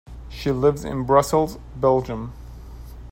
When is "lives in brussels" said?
0.49-1.59